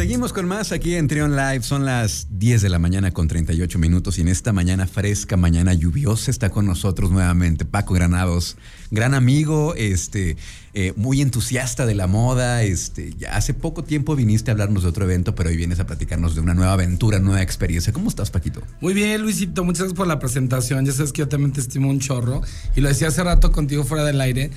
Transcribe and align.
Seguimos 0.00 0.32
con 0.32 0.48
más 0.48 0.72
aquí 0.72 0.94
en 0.94 1.08
Trion 1.08 1.36
Live. 1.36 1.62
Son 1.62 1.84
las 1.84 2.26
10 2.30 2.62
de 2.62 2.70
la 2.70 2.78
mañana 2.78 3.10
con 3.10 3.28
38 3.28 3.78
minutos 3.78 4.16
y 4.16 4.22
en 4.22 4.28
esta 4.28 4.50
mañana 4.50 4.86
fresca, 4.86 5.36
mañana 5.36 5.74
lluviosa, 5.74 6.30
está 6.30 6.48
con 6.48 6.64
nosotros 6.64 7.10
nuevamente 7.10 7.66
Paco 7.66 7.92
Granados, 7.92 8.56
gran 8.90 9.12
amigo, 9.12 9.74
este, 9.74 10.38
eh, 10.72 10.94
muy 10.96 11.20
entusiasta 11.20 11.84
de 11.84 11.94
la 11.94 12.06
moda. 12.06 12.62
Este, 12.62 13.12
ya 13.18 13.36
hace 13.36 13.52
poco 13.52 13.84
tiempo 13.84 14.16
viniste 14.16 14.50
a 14.50 14.52
hablarnos 14.52 14.84
de 14.84 14.88
otro 14.88 15.04
evento, 15.04 15.34
pero 15.34 15.50
hoy 15.50 15.56
vienes 15.58 15.80
a 15.80 15.86
platicarnos 15.86 16.34
de 16.34 16.40
una 16.40 16.54
nueva 16.54 16.72
aventura, 16.72 17.18
nueva 17.18 17.42
experiencia. 17.42 17.92
¿Cómo 17.92 18.08
estás, 18.08 18.30
Paquito? 18.30 18.62
Muy 18.80 18.94
bien, 18.94 19.20
Luisito. 19.20 19.64
Muchas 19.64 19.80
gracias 19.80 19.98
por 19.98 20.06
la 20.06 20.18
presentación. 20.18 20.86
Ya 20.86 20.92
sabes 20.92 21.12
que 21.12 21.18
yo 21.18 21.28
también 21.28 21.52
te 21.52 21.60
estimo 21.60 21.90
un 21.90 22.00
chorro. 22.00 22.40
Y 22.74 22.80
lo 22.80 22.88
decía 22.88 23.08
hace 23.08 23.22
rato 23.22 23.52
contigo 23.52 23.84
fuera 23.84 24.02
del 24.04 24.18
aire. 24.22 24.50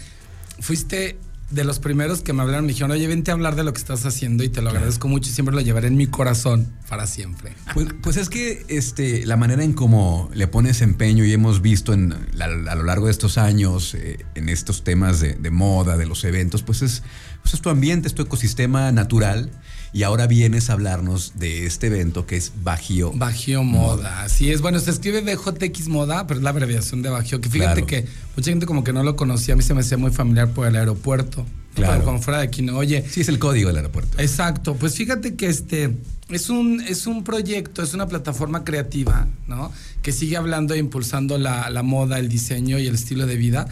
Fuiste 0.62 1.18
de 1.54 1.64
los 1.64 1.80
primeros 1.80 2.22
que 2.22 2.34
me 2.34 2.42
hablaron, 2.42 2.66
me 2.66 2.72
dijeron, 2.72 2.92
oye, 2.92 3.08
vente 3.08 3.32
a 3.32 3.36
hablar 3.36 3.56
de 3.56 3.64
lo 3.64 3.74
que 3.74 3.80
estás 3.80 4.06
haciendo 4.06 4.44
y 4.44 4.50
te 4.50 4.62
lo 4.62 4.70
agradezco 4.70 5.08
mucho 5.08 5.30
y 5.30 5.34
siempre 5.34 5.54
lo 5.54 5.62
llevaré 5.62 5.88
en 5.88 5.96
mi 5.96 6.08
corazón 6.08 6.68
para 6.90 7.08
siempre. 7.08 7.54
Pues, 7.74 7.88
pues 8.02 8.18
es 8.18 8.30
que 8.30 8.66
este, 8.68 9.26
la 9.26 9.38
manera 9.38 9.64
en 9.64 9.74
cómo 9.74 10.30
le 10.34 10.48
pones 10.48 10.82
empeño 10.82 11.26
y 11.26 11.34
hemos 11.34 11.62
visto 11.62 11.94
en, 11.94 12.14
a 12.40 12.76
lo 12.76 12.84
largo 12.84 13.06
de 13.06 13.12
estos 13.12 13.38
años 13.38 13.94
eh, 13.96 14.26
en 14.36 14.50
estos 14.50 14.84
temas 14.84 15.20
de, 15.20 15.36
de, 15.36 15.52
moda, 15.52 15.98
de 15.98 16.06
los 16.06 16.24
eventos, 16.24 16.64
pues 16.64 16.82
es, 16.82 17.04
pues 17.44 17.54
es 17.54 17.62
tu 17.62 17.70
ambiente, 17.70 18.08
es 18.08 18.16
tu 18.16 18.24
ecosistema 18.24 18.92
natural 18.92 19.52
y 19.94 20.02
ahora 20.02 20.26
vienes 20.26 20.72
a 20.72 20.74
hablarnos 20.74 21.34
de 21.36 21.68
este 21.68 21.88
evento 21.88 22.26
que 22.26 22.36
es 22.36 22.52
Bajío. 22.64 23.12
Bajío 23.14 23.64
Moda. 23.64 24.24
Así 24.24 24.50
es. 24.50 24.62
Bueno, 24.62 24.80
se 24.80 24.90
escribe 24.90 25.22
BJX 25.22 25.88
Moda, 25.88 26.26
pero 26.26 26.40
es 26.40 26.44
la 26.44 26.50
abreviación 26.50 27.04
de 27.04 27.10
Bajío. 27.10 27.40
Que 27.40 27.50
fíjate 27.50 27.86
que 27.86 28.08
mucha 28.36 28.50
gente 28.50 28.66
como 28.66 28.84
que 28.84 28.92
no 28.92 29.04
lo 29.04 29.16
conocía. 29.16 29.54
A 29.54 29.58
mí 29.58 29.62
se 29.62 29.76
me 29.76 29.82
hacía 29.82 30.00
muy 30.00 30.10
familiar 30.10 30.50
por 30.50 30.66
el 30.66 30.76
aeropuerto. 30.76 31.46
Claro. 31.76 32.20
Fuera 32.20 32.40
de 32.40 32.46
aquí, 32.46 32.64
no. 32.64 32.78
Oye. 32.78 33.06
Sí, 33.08 33.22
es 33.22 33.30
el 33.30 33.38
código 33.38 33.68
del 33.68 33.78
aeropuerto. 33.78 34.20
Exacto. 34.20 34.76
Pues 34.76 34.96
fíjate 34.96 35.36
que 35.36 35.48
este 35.48 35.96
es 36.30 36.50
un, 36.50 36.82
es 36.82 37.06
un 37.06 37.24
proyecto, 37.24 37.84
es 37.84 37.94
una 37.94 38.08
plataforma 38.08 38.64
creativa, 38.64 39.28
¿no? 39.48 39.72
Que 40.02 40.12
sigue 40.12 40.38
hablando 40.38 40.74
e 40.74 40.80
impulsando 40.80 41.38
la, 41.38 41.70
la 41.70 41.84
moda, 41.84 42.18
el 42.18 42.30
diseño 42.30 42.80
y 42.80 42.88
el 42.88 42.96
estilo 42.96 43.28
de 43.28 43.36
vida 43.36 43.68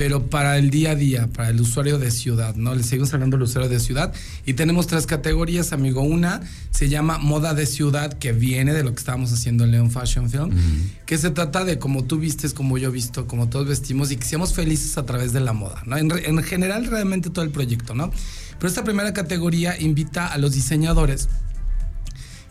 pero 0.00 0.30
para 0.30 0.56
el 0.56 0.70
día 0.70 0.92
a 0.92 0.94
día, 0.94 1.26
para 1.26 1.50
el 1.50 1.60
usuario 1.60 1.98
de 1.98 2.10
ciudad, 2.10 2.54
¿no? 2.54 2.74
Le 2.74 2.82
seguimos 2.82 3.12
hablando 3.12 3.36
del 3.36 3.44
usuario 3.44 3.68
de 3.68 3.78
ciudad 3.78 4.14
y 4.46 4.54
tenemos 4.54 4.86
tres 4.86 5.04
categorías, 5.04 5.74
amigo. 5.74 6.00
Una 6.00 6.40
se 6.70 6.88
llama 6.88 7.18
moda 7.18 7.52
de 7.52 7.66
ciudad, 7.66 8.14
que 8.14 8.32
viene 8.32 8.72
de 8.72 8.82
lo 8.82 8.94
que 8.94 8.98
estábamos 8.98 9.30
haciendo 9.30 9.64
en 9.64 9.72
Leon 9.72 9.90
Fashion 9.90 10.30
Film, 10.30 10.58
que 11.04 11.18
se 11.18 11.28
trata 11.28 11.66
de 11.66 11.78
como 11.78 12.04
tú 12.04 12.16
vistes, 12.16 12.54
como 12.54 12.78
yo 12.78 12.90
visto, 12.90 13.26
como 13.26 13.50
todos 13.50 13.68
vestimos 13.68 14.10
y 14.10 14.16
que 14.16 14.24
seamos 14.24 14.54
felices 14.54 14.96
a 14.96 15.04
través 15.04 15.34
de 15.34 15.40
la 15.40 15.52
moda, 15.52 15.82
¿no? 15.84 15.98
En, 15.98 16.10
en 16.10 16.42
general, 16.44 16.86
realmente 16.86 17.28
todo 17.28 17.44
el 17.44 17.50
proyecto, 17.50 17.94
¿no? 17.94 18.10
Pero 18.58 18.68
esta 18.68 18.84
primera 18.84 19.12
categoría 19.12 19.78
invita 19.78 20.28
a 20.28 20.38
los 20.38 20.52
diseñadores 20.52 21.28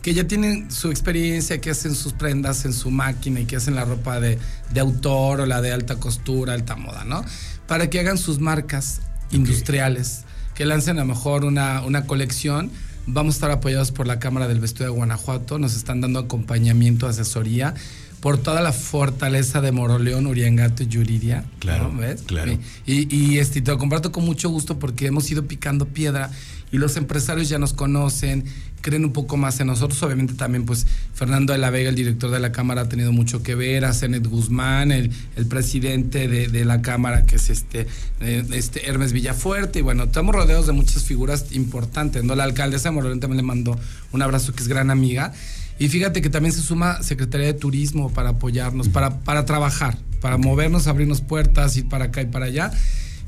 que 0.02 0.14
ya 0.14 0.26
tienen 0.26 0.70
su 0.70 0.90
experiencia, 0.90 1.60
que 1.60 1.70
hacen 1.70 1.94
sus 1.94 2.12
prendas 2.12 2.64
en 2.64 2.72
su 2.72 2.90
máquina 2.90 3.40
y 3.40 3.44
que 3.44 3.56
hacen 3.56 3.74
la 3.74 3.84
ropa 3.84 4.20
de, 4.20 4.38
de 4.72 4.80
autor 4.80 5.40
o 5.40 5.46
la 5.46 5.60
de 5.60 5.72
alta 5.72 5.96
costura, 5.96 6.54
alta 6.54 6.76
moda, 6.76 7.04
¿no? 7.04 7.24
Para 7.66 7.90
que 7.90 8.00
hagan 8.00 8.18
sus 8.18 8.38
marcas 8.40 9.00
industriales, 9.30 10.22
que 10.54 10.64
lancen 10.64 10.98
a 10.98 11.02
lo 11.02 11.06
mejor 11.06 11.44
una, 11.44 11.82
una 11.82 12.06
colección. 12.06 12.70
Vamos 13.06 13.34
a 13.34 13.36
estar 13.36 13.50
apoyados 13.50 13.92
por 13.92 14.06
la 14.06 14.18
Cámara 14.18 14.48
del 14.48 14.60
Vestido 14.60 14.86
de 14.86 14.96
Guanajuato, 14.96 15.58
nos 15.58 15.74
están 15.74 16.00
dando 16.00 16.20
acompañamiento, 16.20 17.06
asesoría 17.06 17.74
por 18.20 18.36
toda 18.36 18.60
la 18.60 18.72
fortaleza 18.72 19.60
de 19.60 19.72
Moroleón, 19.72 20.26
Uriangato 20.26 20.82
y 20.82 20.88
Yuridia. 20.88 21.44
Claro, 21.58 21.90
¿no? 21.90 22.00
¿ves? 22.00 22.22
claro. 22.22 22.58
Y, 22.86 23.14
y 23.14 23.38
este, 23.38 23.62
te 23.62 23.70
lo 23.70 23.78
comparto 23.78 24.12
con 24.12 24.24
mucho 24.24 24.50
gusto 24.50 24.78
porque 24.78 25.06
hemos 25.06 25.30
ido 25.30 25.46
picando 25.46 25.86
piedra 25.86 26.30
y 26.72 26.78
los 26.78 26.96
empresarios 26.96 27.48
ya 27.48 27.58
nos 27.58 27.72
conocen, 27.72 28.44
creen 28.80 29.04
un 29.04 29.12
poco 29.12 29.36
más 29.36 29.60
en 29.60 29.66
nosotros. 29.66 30.02
Obviamente 30.02 30.34
también, 30.34 30.64
pues, 30.64 30.86
Fernando 31.14 31.52
de 31.52 31.58
la 31.58 31.70
Vega, 31.70 31.90
el 31.90 31.96
director 31.96 32.30
de 32.30 32.40
la 32.40 32.52
Cámara, 32.52 32.82
ha 32.82 32.88
tenido 32.88 33.12
mucho 33.12 33.42
que 33.42 33.54
ver, 33.54 33.84
a 33.84 33.92
Zenet 33.92 34.26
Guzmán, 34.26 34.92
el, 34.92 35.10
el 35.36 35.46
presidente 35.46 36.28
de, 36.28 36.48
de, 36.48 36.64
la 36.64 36.82
Cámara, 36.82 37.24
que 37.24 37.36
es 37.36 37.50
este, 37.50 37.86
eh, 38.20 38.44
este 38.52 38.88
Hermes 38.88 39.12
Villafuerte, 39.12 39.80
y 39.80 39.82
bueno, 39.82 40.04
estamos 40.04 40.34
rodeados 40.34 40.66
de 40.66 40.72
muchas 40.72 41.04
figuras 41.04 41.52
importantes, 41.52 42.24
¿no? 42.24 42.34
La 42.34 42.44
alcaldesa 42.44 42.90
de 42.90 42.94
Moroleón 42.94 43.20
también 43.20 43.38
le 43.38 43.42
mandó 43.42 43.78
un 44.12 44.22
abrazo, 44.22 44.52
que 44.52 44.62
es 44.62 44.68
gran 44.68 44.90
amiga. 44.90 45.32
Y 45.78 45.88
fíjate 45.88 46.20
que 46.20 46.28
también 46.28 46.52
se 46.52 46.60
suma 46.60 47.02
Secretaría 47.02 47.46
de 47.46 47.54
Turismo 47.54 48.12
para 48.12 48.30
apoyarnos, 48.30 48.90
para, 48.90 49.20
para 49.20 49.46
trabajar, 49.46 49.96
para 50.20 50.36
movernos, 50.36 50.86
abrirnos 50.86 51.22
puertas, 51.22 51.74
ir 51.78 51.88
para 51.88 52.06
acá 52.06 52.20
y 52.20 52.26
para 52.26 52.46
allá. 52.46 52.70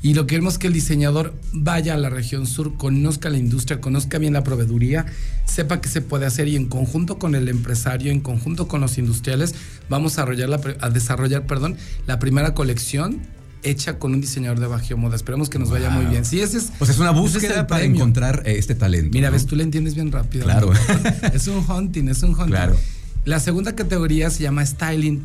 Y 0.03 0.15
lo 0.15 0.23
que 0.23 0.31
queremos 0.31 0.55
es 0.55 0.59
que 0.59 0.67
el 0.67 0.73
diseñador 0.73 1.33
vaya 1.53 1.93
a 1.93 1.97
la 1.97 2.09
región 2.09 2.45
sur, 2.45 2.75
conozca 2.75 3.29
la 3.29 3.37
industria, 3.37 3.79
conozca 3.79 4.17
bien 4.17 4.33
la 4.33 4.43
proveeduría, 4.43 5.05
sepa 5.45 5.79
qué 5.79 5.87
se 5.87 6.01
puede 6.01 6.25
hacer 6.25 6.49
y 6.49 6.57
en 6.57 6.65
conjunto 6.65 7.17
con 7.17 7.35
el 7.35 7.47
empresario, 7.47 8.11
en 8.11 8.19
conjunto 8.19 8.67
con 8.67 8.81
los 8.81 8.97
industriales, 8.97 9.55
vamos 9.89 10.19
a 10.19 10.25
desarrollar 10.25 10.49
la, 10.49 10.59
a 10.81 10.89
desarrollar, 10.89 11.45
perdón, 11.47 11.77
la 12.05 12.19
primera 12.19 12.53
colección 12.53 13.21
hecha 13.63 13.97
con 13.97 14.13
un 14.13 14.19
diseñador 14.19 14.59
de 14.59 14.67
Bajío 14.67 14.97
Moda. 14.97 15.15
Esperemos 15.15 15.49
que 15.49 15.57
nos 15.57 15.69
wow. 15.69 15.77
vaya 15.77 15.89
muy 15.89 16.05
bien. 16.07 16.25
Sí, 16.25 16.41
ese 16.41 16.57
es. 16.57 16.73
Pues 16.77 16.89
es 16.89 16.99
una 16.99 17.11
búsqueda 17.11 17.61
es 17.61 17.65
para 17.65 17.79
premio. 17.79 17.95
encontrar 17.95 18.43
este 18.45 18.75
talento. 18.75 19.11
Mira, 19.13 19.29
¿no? 19.29 19.33
ves, 19.33 19.45
tú 19.45 19.55
le 19.55 19.63
entiendes 19.63 19.95
bien 19.95 20.11
rápido. 20.11 20.43
Claro. 20.43 20.73
es 21.33 21.47
un 21.47 21.63
hunting, 21.65 22.09
es 22.09 22.21
un 22.23 22.31
hunting. 22.31 22.47
Claro. 22.47 22.75
La 23.23 23.39
segunda 23.39 23.73
categoría 23.73 24.29
se 24.29 24.43
llama 24.43 24.65
styling. 24.65 25.23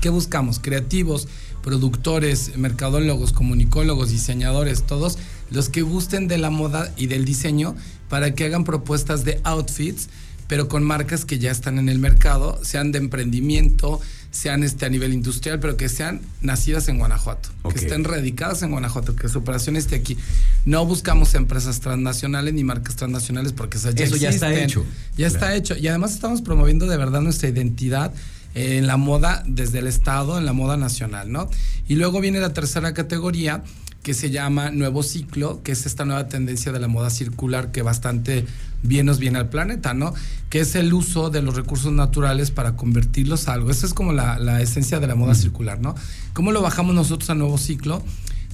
¿Qué 0.00 0.08
buscamos? 0.08 0.58
Creativos, 0.58 1.28
productores, 1.62 2.56
mercadólogos, 2.56 3.32
comunicólogos, 3.32 4.10
diseñadores, 4.10 4.82
todos 4.82 5.18
los 5.50 5.68
que 5.68 5.82
gusten 5.82 6.28
de 6.28 6.38
la 6.38 6.50
moda 6.50 6.92
y 6.96 7.06
del 7.06 7.24
diseño 7.24 7.74
para 8.08 8.34
que 8.34 8.44
hagan 8.44 8.64
propuestas 8.64 9.24
de 9.24 9.40
outfits, 9.44 10.08
pero 10.48 10.68
con 10.68 10.82
marcas 10.82 11.24
que 11.24 11.38
ya 11.38 11.50
están 11.50 11.78
en 11.78 11.88
el 11.88 11.98
mercado, 11.98 12.60
sean 12.62 12.92
de 12.92 12.98
emprendimiento, 12.98 14.00
sean 14.30 14.64
este, 14.64 14.86
a 14.86 14.88
nivel 14.88 15.12
industrial, 15.12 15.60
pero 15.60 15.76
que 15.76 15.88
sean 15.88 16.20
nacidas 16.40 16.88
en 16.88 16.98
Guanajuato, 16.98 17.50
okay. 17.62 17.78
que 17.78 17.84
estén 17.86 18.04
radicadas 18.04 18.62
en 18.62 18.70
Guanajuato, 18.70 19.14
que 19.14 19.28
su 19.28 19.38
operación 19.38 19.76
esté 19.76 19.96
aquí. 19.96 20.18
No 20.64 20.84
buscamos 20.84 21.34
empresas 21.34 21.80
transnacionales 21.80 22.54
ni 22.54 22.64
marcas 22.64 22.96
transnacionales 22.96 23.52
porque 23.52 23.78
esas 23.78 23.94
ya 23.94 24.04
Eso 24.04 24.16
existen, 24.16 24.40
ya 24.40 24.48
está 24.48 24.64
hecho. 24.64 24.84
Ya 25.16 25.28
claro. 25.28 25.34
está 25.34 25.54
hecho. 25.54 25.76
Y 25.76 25.88
además 25.88 26.12
estamos 26.12 26.42
promoviendo 26.42 26.86
de 26.86 26.96
verdad 26.96 27.20
nuestra 27.20 27.48
identidad 27.48 28.12
eh, 28.54 28.78
en 28.78 28.86
la 28.86 28.96
moda 28.96 29.42
desde 29.46 29.78
el 29.78 29.86
Estado, 29.86 30.38
en 30.38 30.46
la 30.46 30.52
moda 30.52 30.76
nacional, 30.76 31.30
¿no? 31.30 31.48
Y 31.88 31.96
luego 31.96 32.20
viene 32.20 32.40
la 32.40 32.52
tercera 32.52 32.94
categoría 32.94 33.62
que 34.02 34.14
se 34.14 34.30
llama 34.30 34.70
Nuevo 34.70 35.02
Ciclo, 35.02 35.62
que 35.62 35.72
es 35.72 35.86
esta 35.86 36.04
nueva 36.04 36.26
tendencia 36.26 36.72
de 36.72 36.80
la 36.80 36.88
moda 36.88 37.08
circular 37.08 37.70
que 37.70 37.82
bastante 37.82 38.44
bien 38.82 39.06
nos 39.06 39.20
viene 39.20 39.38
al 39.38 39.48
planeta, 39.48 39.94
¿no? 39.94 40.12
Que 40.50 40.60
es 40.60 40.74
el 40.74 40.92
uso 40.92 41.30
de 41.30 41.40
los 41.40 41.54
recursos 41.54 41.92
naturales 41.92 42.50
para 42.50 42.74
convertirlos 42.74 43.46
a 43.46 43.54
algo. 43.54 43.70
Esa 43.70 43.86
es 43.86 43.94
como 43.94 44.12
la, 44.12 44.38
la 44.38 44.60
esencia 44.60 44.98
de 44.98 45.06
la 45.06 45.14
moda 45.14 45.32
mm. 45.32 45.36
circular, 45.36 45.80
¿no? 45.80 45.94
¿Cómo 46.32 46.50
lo 46.50 46.62
bajamos 46.62 46.94
nosotros 46.94 47.30
a 47.30 47.34
Nuevo 47.36 47.58
Ciclo? 47.58 48.02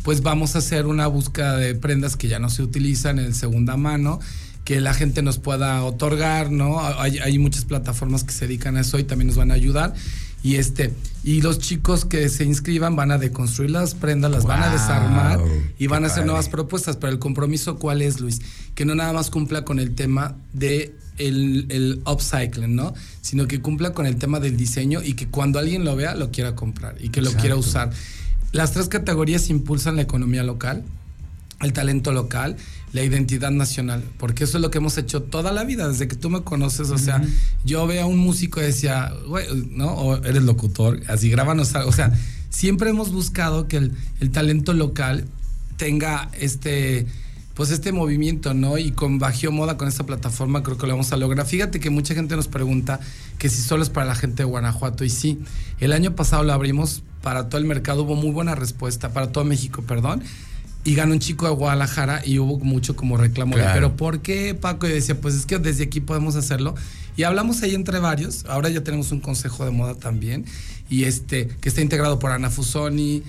Pues 0.03 0.23
vamos 0.23 0.55
a 0.55 0.59
hacer 0.59 0.87
una 0.87 1.07
búsqueda 1.07 1.57
de 1.57 1.75
prendas 1.75 2.17
que 2.17 2.29
ya 2.29 2.39
no 2.39 2.51
se 2.51 2.63
utilizan 2.63 3.19
en 3.19 3.35
segunda 3.35 3.77
mano, 3.77 4.21
que 4.69 4.83
la 4.83 4.93
gente 4.93 5.23
nos 5.23 5.39
pueda 5.39 5.83
otorgar, 5.83 6.51
¿no? 6.53 6.79
Hay, 6.79 7.17
hay 7.21 7.39
muchas 7.39 7.65
plataformas 7.65 8.23
que 8.23 8.33
se 8.33 8.47
dedican 8.47 8.77
a 8.77 8.83
eso 8.83 8.99
y 8.99 9.03
también 9.03 9.29
nos 9.29 9.39
van 9.39 9.51
a 9.51 9.55
ayudar. 9.55 9.95
Y 10.43 10.57
este, 10.57 10.93
y 11.25 11.41
los 11.41 11.59
chicos 11.59 12.05
que 12.05 12.29
se 12.29 12.45
inscriban 12.45 12.95
van 12.95 13.11
a 13.11 13.17
deconstruir 13.17 13.71
las 13.71 13.95
prendas, 13.95 14.31
las 14.31 14.43
wow, 14.43 14.51
van 14.51 14.65
a 14.65 14.71
desarmar 14.71 15.41
y 15.79 15.87
van 15.87 16.05
a 16.05 16.09
hacer 16.09 16.17
padre. 16.17 16.27
nuevas 16.27 16.51
propuestas. 16.51 16.99
Pero 16.99 17.11
el 17.11 17.19
compromiso, 17.19 17.79
¿cuál 17.79 18.03
es, 18.03 18.21
Luis? 18.21 18.43
Que 18.75 18.85
no 18.85 18.95
nada 18.95 19.15
más 19.15 19.31
cumpla 19.31 19.65
con 19.65 19.79
el 19.79 19.95
tema 19.95 20.37
de 20.53 20.95
el, 21.17 21.65
el, 21.71 22.03
upcycling, 22.05 22.77
¿no? 22.77 22.93
Sino 23.23 23.49
que 23.49 23.63
cumpla 23.63 23.95
con 23.95 24.05
el 24.05 24.17
tema 24.17 24.39
del 24.39 24.59
diseño 24.59 25.01
y 25.03 25.15
que 25.15 25.29
cuando 25.29 25.59
alguien 25.59 25.87
lo 25.87 25.97
vea 25.97 26.15
lo 26.15 26.31
quiera 26.31 26.55
comprar 26.55 26.97
y 27.01 27.09
que 27.09 27.23
lo 27.23 27.29
Exacto. 27.29 27.41
quiera 27.41 27.57
usar. 27.57 27.91
Las 28.53 28.73
tres 28.73 28.89
categorías 28.89 29.49
impulsan 29.49 29.97
la 29.97 30.03
economía 30.03 30.43
local, 30.43 30.85
el 31.63 31.73
talento 31.73 32.13
local, 32.13 32.59
la 32.93 33.03
identidad 33.03 33.51
nacional, 33.51 34.03
porque 34.19 34.45
eso 34.45 34.59
es 34.59 34.63
lo 34.63 34.71
que 34.71 34.79
hemos 34.79 34.97
hecho 34.97 35.23
toda 35.23 35.53
la 35.53 35.65
vida, 35.65 35.89
desde 35.89 36.09
que 36.09 36.17
tú 36.17 36.31
me 36.31 36.43
conoces, 36.43 36.91
o 36.91 36.99
sea, 36.99 37.19
uh 37.19 37.21
-huh. 37.21 37.31
yo 37.65 37.87
veo 37.87 38.05
a 38.05 38.07
un 38.07 38.19
músico 38.19 38.61
y 38.61 38.65
decía, 38.65 39.13
güey, 39.27 39.47
¿no? 39.71 39.93
O 39.93 40.17
eres 40.25 40.43
locutor, 40.43 41.01
así 41.09 41.29
grábanos 41.31 41.75
algo, 41.75 41.91
o 41.91 41.93
sea, 41.93 42.13
siempre 42.49 42.91
hemos 42.91 43.13
buscado 43.13 43.69
que 43.69 43.77
el, 43.77 43.93
el 44.21 44.31
talento 44.31 44.73
local 44.73 45.27
tenga 45.77 46.31
este 46.39 47.07
pues 47.55 47.73
este 47.73 47.91
movimiento, 47.91 48.55
¿no? 48.55 48.79
Y 48.79 48.93
con 48.93 49.19
Bajío 49.19 49.51
Moda, 49.51 49.77
con 49.77 49.89
esta 49.89 50.07
plataforma, 50.07 50.63
creo 50.63 50.79
que 50.79 50.87
lo 50.87 50.93
vamos 50.93 51.11
a 51.11 51.17
lograr. 51.17 51.45
Fíjate 51.45 51.81
que 51.81 51.91
mucha 51.91 52.15
gente 52.15 52.37
nos 52.37 52.47
pregunta 52.47 53.01
que 53.37 53.49
si 53.49 53.61
solo 53.61 53.83
es 53.83 53.91
para 53.91 54.07
la 54.07 54.15
gente 54.15 54.45
de 54.45 54.45
Guanajuato. 54.45 55.05
Y 55.05 55.11
sí, 55.11 55.41
el 55.81 55.93
año 55.93 56.15
pasado 56.15 56.45
lo 56.45 56.53
abrimos 56.53 57.03
para 57.21 57.49
todo 57.49 57.61
el 57.61 57.67
mercado, 57.67 58.05
hubo 58.05 58.15
muy 58.15 58.31
buena 58.31 58.55
respuesta, 58.55 59.13
para 59.13 59.33
todo 59.33 59.45
México, 59.45 59.83
perdón 59.83 60.23
y 60.89 60.95
ganó 60.95 61.13
un 61.13 61.19
chico 61.19 61.45
de 61.45 61.53
Guadalajara 61.53 62.23
y 62.25 62.39
hubo 62.39 62.59
mucho 62.61 62.97
como 62.97 63.19
reclamo 63.19 63.53
claro. 63.53 63.69
de, 63.69 63.75
pero 63.75 63.95
¿por 63.95 64.21
qué 64.21 64.55
Paco? 64.55 64.87
Y 64.87 64.91
decía, 64.91 65.21
pues 65.21 65.35
es 65.35 65.45
que 65.45 65.59
desde 65.59 65.85
aquí 65.85 66.01
podemos 66.01 66.35
hacerlo. 66.35 66.75
Y 67.15 67.25
hablamos 67.25 67.63
ahí 67.63 67.75
entre 67.75 67.99
varios, 67.99 68.47
ahora 68.47 68.71
ya 68.71 68.83
tenemos 68.83 69.13
un 69.13 69.21
consejo 69.21 69.67
de 69.67 69.71
moda 69.71 69.97
también, 69.97 70.47
y 70.89 71.05
este, 71.05 71.49
que 71.49 71.69
está 71.69 71.83
integrado 71.83 72.19
por 72.19 72.31
Ana 72.31 72.49
Fusoni, 72.49 73.23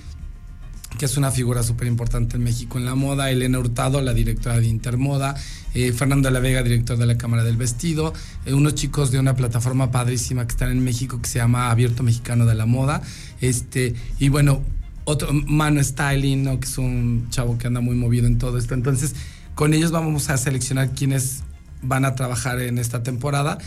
que 0.98 1.04
es 1.04 1.18
una 1.18 1.32
figura 1.32 1.62
súper 1.62 1.88
importante 1.88 2.38
en 2.38 2.44
México 2.44 2.78
en 2.78 2.86
la 2.86 2.96
moda, 2.96 3.30
Elena 3.30 3.60
Hurtado, 3.60 4.02
la 4.02 4.14
directora 4.14 4.58
de 4.58 4.68
Intermoda, 4.68 5.36
eh, 5.74 5.92
Fernando 5.92 6.32
La 6.32 6.40
Vega, 6.40 6.64
director 6.64 6.98
de 6.98 7.08
la 7.08 7.18
Cámara 7.18 7.44
del 7.44 7.58
Vestido, 7.58 8.14
eh, 8.46 8.54
unos 8.54 8.76
chicos 8.76 9.12
de 9.12 9.20
una 9.20 9.36
plataforma 9.36 9.92
padrísima 9.92 10.48
que 10.48 10.52
están 10.52 10.72
en 10.72 10.82
México 10.82 11.22
que 11.22 11.28
se 11.28 11.40
llama 11.40 11.72
Abierto 11.72 12.04
Mexicano 12.04 12.46
de 12.46 12.56
la 12.56 12.66
Moda, 12.66 13.02
este, 13.42 13.96
y 14.18 14.30
bueno, 14.30 14.62
otro, 15.10 15.34
Mano 15.34 15.84
Styling, 15.84 16.44
¿no? 16.44 16.60
que 16.60 16.68
es 16.68 16.78
un 16.78 17.28
chavo 17.30 17.58
que 17.58 17.68
anda 17.68 17.82
muy 17.82 17.96
movido 17.96 18.28
en 18.28 18.38
todo 18.38 18.58
esto. 18.58 18.74
Entonces, 18.74 19.16
con 19.56 19.74
ellos 19.74 19.92
vamos 19.92 20.30
a 20.30 20.38
seleccionar 20.38 20.92
quiénes 20.92 21.44
van 21.82 22.06
a 22.06 22.16
trabajar 22.16 22.62
en 22.62 22.78
esta 22.78 23.04
temporada 23.04 23.58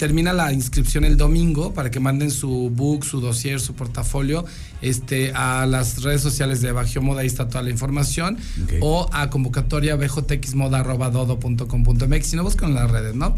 termina 0.00 0.32
la 0.32 0.50
inscripción 0.50 1.04
el 1.04 1.16
domingo 1.18 1.74
para 1.74 1.90
que 1.90 2.00
manden 2.00 2.30
su 2.30 2.72
book, 2.74 3.04
su 3.04 3.20
dossier, 3.20 3.60
su 3.60 3.74
portafolio 3.74 4.46
este, 4.80 5.30
a 5.34 5.66
las 5.66 6.02
redes 6.02 6.22
sociales 6.22 6.62
de 6.62 6.72
Bajío 6.72 7.02
Moda, 7.02 7.20
ahí 7.20 7.26
está 7.26 7.48
toda 7.48 7.62
la 7.62 7.68
información, 7.68 8.38
o 8.80 9.10
a 9.12 9.28
convocatoria 9.28 9.96
bjtxmoda.dodo.com.mx, 9.96 12.26
si 12.26 12.36
no 12.36 12.44
buscan 12.44 12.72
las 12.72 12.90
redes, 12.90 13.14
¿no? 13.14 13.36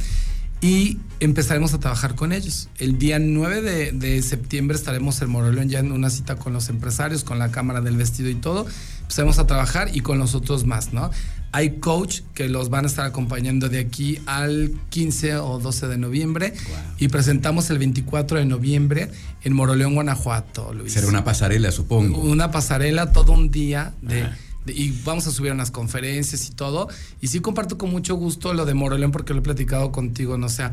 Y 0.63 0.99
empezaremos 1.19 1.75
a 1.75 1.81
trabajar 1.81 2.15
con 2.15 2.33
ellos. 2.33 2.69
El 2.79 2.97
día 2.97 3.19
9 3.19 3.63
de, 3.63 3.91
de 3.91 4.23
septiembre 4.23 4.77
estaremos 4.77 5.21
en 5.21 5.29
Moroleón 5.29 5.69
ya 5.69 5.81
en 5.81 5.91
una 5.91 6.09
cita 6.09 6.37
con 6.37 6.53
los 6.53 6.69
empresarios, 6.69 7.25
con 7.25 7.41
la 7.41 7.51
Cámara 7.51 7.81
del 7.81 7.97
Vestido 7.97 8.31
y 8.31 8.37
todo. 8.37 8.67
Empezaremos 9.01 9.41
a 9.41 9.47
trabajar 9.49 9.91
y 9.93 10.03
con 10.03 10.21
los 10.21 10.37
otros 10.37 10.65
más, 10.65 10.93
¿no? 10.93 11.11
Hay 11.51 11.81
coach 11.81 12.21
que 12.33 12.49
los 12.49 12.71
van 12.71 12.85
a 12.85 12.89
estar 12.89 13.05
acompañando 13.05 13.69
de 13.69 13.81
aquí 13.81 14.21
al 14.25 14.73
15 14.91 15.37
o 15.39 15.59
12 15.59 15.89
de 15.89 15.99
noviembre 15.99 16.55
y 16.99 17.09
presentamos 17.09 17.69
el 17.71 17.79
24 17.79 18.39
de 18.39 18.47
noviembre 18.47 19.11
en 19.43 19.53
Moroleón, 19.55 19.95
Guanajuato, 19.95 20.73
Luis. 20.73 20.93
Será 20.93 21.09
una 21.09 21.25
pasarela, 21.25 21.73
supongo. 21.73 22.21
Una 22.21 22.53
pasarela 22.53 23.11
todo 23.11 23.33
un 23.33 23.51
día 23.51 23.93
de, 24.01 24.31
y 24.67 24.91
vamos 25.05 25.27
a 25.27 25.31
subir 25.31 25.53
unas 25.53 25.71
conferencias 25.71 26.49
y 26.49 26.53
todo. 26.53 26.89
Y 27.21 27.29
sí 27.29 27.41
comparto 27.41 27.79
con 27.79 27.91
mucho 27.91 28.15
gusto 28.15 28.55
lo 28.55 28.65
de 28.65 28.75
Moroleón 28.75 29.11
porque 29.11 29.33
lo 29.33 29.41
he 29.41 29.43
platicado 29.43 29.93
contigo, 29.93 30.39
no 30.39 30.47
o 30.47 30.51
sea, 30.51 30.73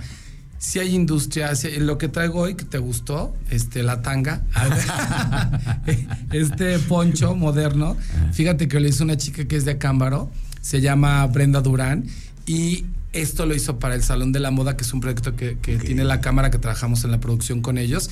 si 0.58 0.80
hay 0.80 0.94
industria, 0.94 1.54
lo 1.78 1.98
que 1.98 2.10
traigo 2.10 2.42
hoy 2.42 2.56
que 2.56 2.66
te 2.66 2.80
gustó, 2.80 3.34
este 3.50 3.82
la 3.82 4.02
tanga, 4.02 4.42
este 6.32 6.80
poncho 6.80 7.34
moderno. 7.34 7.96
Fíjate 8.34 8.68
que 8.68 8.80
lo 8.82 8.88
hizo 8.88 9.06
una 9.06 9.16
chica 9.16 9.46
que 9.46 9.56
es 9.56 9.64
de 9.64 9.72
Acámbaro 9.72 10.30
se 10.62 10.82
llama 10.82 11.26
Brenda 11.28 11.62
Durán 11.62 12.06
y 12.46 12.86
esto 13.14 13.46
lo 13.46 13.56
hizo 13.56 13.80
para 13.80 13.96
el 13.96 14.04
Salón 14.04 14.32
de 14.32 14.40
la 14.40 14.52
Moda, 14.52 14.78
que 14.78 14.84
es 14.84 14.94
un 14.94 15.02
proyecto 15.02 15.36
que, 15.36 15.56
tiene 15.56 16.04
la 16.04 16.22
cámara, 16.22 16.52
que 16.52 16.60
trabajamos 16.60 17.04
en 17.04 17.12
la 17.12 17.20
producción 17.20 17.62
con 17.62 17.78
ellos. 17.78 18.10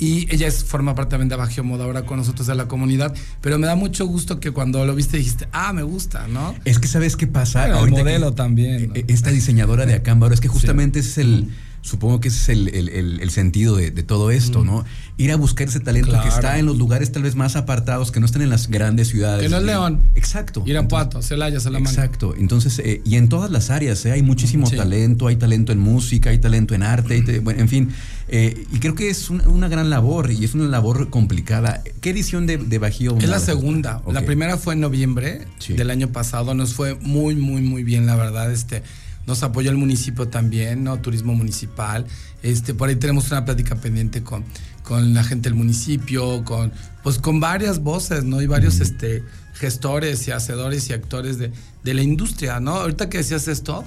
Y 0.00 0.26
ella 0.34 0.48
es, 0.48 0.64
forma 0.64 0.94
parte 0.94 1.10
también 1.10 1.28
de 1.28 1.36
Bajío 1.36 1.62
Moda 1.62 1.84
ahora 1.84 2.06
con 2.06 2.16
nosotros 2.16 2.46
de 2.46 2.54
la 2.54 2.66
comunidad. 2.66 3.14
Pero 3.42 3.58
me 3.58 3.66
da 3.66 3.76
mucho 3.76 4.06
gusto 4.06 4.40
que 4.40 4.50
cuando 4.50 4.86
lo 4.86 4.94
viste 4.94 5.18
dijiste, 5.18 5.46
ah, 5.52 5.74
me 5.74 5.82
gusta, 5.82 6.26
¿no? 6.26 6.54
Es 6.64 6.78
que 6.78 6.88
sabes 6.88 7.16
qué 7.16 7.26
pasa. 7.26 7.68
el 7.68 7.90
modelo 7.90 8.32
también. 8.32 8.92
E, 8.94 9.04
esta 9.08 9.30
diseñadora 9.30 9.84
de 9.84 9.94
Acámbaro, 9.94 10.32
es 10.32 10.40
que 10.40 10.48
justamente 10.48 11.00
es 11.00 11.18
el 11.18 11.50
Supongo 11.82 12.20
que 12.20 12.28
ese 12.28 12.52
es 12.52 12.58
el, 12.58 13.30
sentido 13.30 13.74
de, 13.76 13.90
todo 14.02 14.30
esto, 14.30 14.64
¿no? 14.64 14.84
Ir 15.16 15.32
a 15.32 15.36
buscar 15.36 15.66
ese 15.66 15.80
talento 15.80 16.20
que 16.20 16.28
está 16.28 16.58
en 16.58 16.66
los 16.66 16.76
lugares 16.76 17.10
tal 17.10 17.22
vez 17.22 17.36
más 17.36 17.56
apartados, 17.56 18.10
que 18.10 18.20
no 18.20 18.26
están 18.26 18.42
en 18.42 18.50
las 18.50 18.68
grandes 18.68 19.08
ciudades. 19.08 19.42
Que 19.42 19.48
no 19.48 19.56
es 19.56 19.64
León. 19.64 20.00
Exacto. 20.14 20.62
Irapuato, 20.66 21.22
Celaya, 21.22 21.58
Salamanca. 21.58 21.90
Exacto. 21.90 22.34
Entonces, 22.36 22.80
eh, 22.80 23.00
y 23.04 23.16
en 23.16 23.30
todas 23.30 23.50
las 23.50 23.70
áreas, 23.70 24.04
¿eh? 24.04 24.12
hay 24.12 24.22
muchísimo 24.22 24.70
talento, 24.70 25.26
hay 25.26 25.36
talento 25.36 25.72
en 25.72 25.78
música, 25.78 26.30
hay 26.30 26.38
talento 26.38 26.74
en 26.74 26.82
arte, 26.82 27.24
en 27.26 27.68
fin. 27.68 27.90
Eh, 28.28 28.66
y 28.70 28.78
creo 28.78 28.94
que 28.94 29.08
es 29.08 29.30
una, 29.30 29.68
gran 29.68 29.88
labor 29.90 30.30
y 30.30 30.44
es 30.44 30.54
una 30.54 30.66
labor 30.66 31.08
complicada. 31.08 31.82
¿Qué 32.02 32.10
edición 32.10 32.46
de, 32.46 32.58
de 32.58 32.78
Bajío? 32.78 33.16
Es 33.18 33.28
la 33.28 33.40
segunda. 33.40 34.02
La 34.12 34.24
primera 34.26 34.58
fue 34.58 34.74
en 34.74 34.80
noviembre 34.80 35.46
del 35.66 35.90
año 35.90 36.08
pasado. 36.08 36.54
Nos 36.54 36.74
fue 36.74 36.94
muy, 36.94 37.34
muy, 37.36 37.62
muy 37.62 37.84
bien, 37.84 38.06
la 38.06 38.16
verdad. 38.16 38.52
Este 38.52 38.82
nos 39.30 39.44
apoya 39.44 39.70
el 39.70 39.76
municipio 39.76 40.28
también, 40.28 40.82
¿no? 40.84 41.00
Turismo 41.00 41.34
municipal. 41.34 42.04
Este, 42.42 42.74
por 42.74 42.88
ahí 42.88 42.96
tenemos 42.96 43.30
una 43.30 43.44
plática 43.44 43.76
pendiente 43.76 44.22
con, 44.22 44.44
con 44.82 45.14
la 45.14 45.22
gente 45.22 45.48
del 45.48 45.56
municipio, 45.56 46.44
con, 46.44 46.72
pues 47.04 47.18
con 47.18 47.38
varias 47.38 47.78
voces, 47.78 48.24
¿no? 48.24 48.42
Y 48.42 48.48
varios 48.48 48.80
este, 48.80 49.22
gestores 49.54 50.26
y 50.26 50.32
hacedores 50.32 50.90
y 50.90 50.94
actores 50.94 51.38
de, 51.38 51.52
de 51.84 51.94
la 51.94 52.02
industria, 52.02 52.58
¿no? 52.58 52.72
Ahorita 52.72 53.08
que 53.08 53.18
decías 53.18 53.46
esto, 53.46 53.84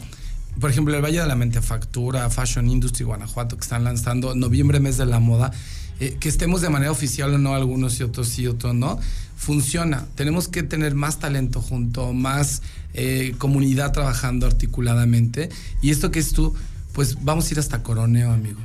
por 0.60 0.70
ejemplo, 0.70 0.96
el 0.96 1.04
Valle 1.04 1.20
de 1.20 1.28
la 1.28 1.36
Mentefactura, 1.36 2.30
Fashion 2.30 2.70
Industry 2.70 3.06
Guanajuato, 3.06 3.58
que 3.58 3.64
están 3.64 3.84
lanzando 3.84 4.36
noviembre, 4.36 4.80
mes 4.80 4.98
de 4.98 5.06
la 5.06 5.20
moda, 5.20 5.52
eh, 6.00 6.18
que 6.20 6.30
estemos 6.30 6.62
de 6.62 6.70
manera 6.70 6.92
oficial 6.92 7.34
o 7.34 7.38
no, 7.38 7.56
algunos 7.56 8.00
y 8.00 8.04
otros 8.04 8.30
sí, 8.30 8.48
otros 8.48 8.76
no, 8.76 9.00
funciona. 9.36 10.06
Tenemos 10.16 10.48
que 10.48 10.64
tener 10.64 10.96
más 10.96 11.20
talento 11.20 11.62
junto, 11.62 12.14
más 12.14 12.62
eh, 12.94 13.36
comunidad 13.38 13.92
trabajando 13.92 14.46
articuladamente. 14.46 15.50
Y 15.82 15.92
esto 15.92 16.12
que 16.12 16.20
es 16.20 16.34
tú, 16.34 16.54
pues 16.94 17.24
vamos 17.24 17.48
a 17.48 17.54
ir 17.54 17.60
hasta 17.60 17.84
Coroneo, 17.84 18.32
amigo. 18.32 18.60